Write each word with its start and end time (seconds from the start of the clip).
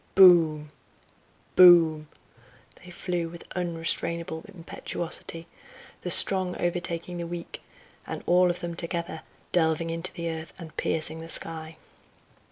boom! 0.15 0.71
boom!" 1.55 2.07
they 2.83 2.89
flew 2.89 3.29
with 3.29 3.43
unrestrainable 3.55 4.43
impetuosity, 4.47 5.45
the 6.01 6.09
strong 6.09 6.55
overtaking 6.55 7.17
the 7.17 7.27
weak, 7.27 7.61
and 8.07 8.23
all 8.25 8.49
of 8.49 8.61
them 8.61 8.73
together 8.75 9.21
delving 9.51 9.91
into 9.91 10.11
the 10.13 10.27
earth 10.27 10.53
and 10.57 10.75
piercing 10.75 11.21
the 11.21 11.29
sky. 11.29 11.77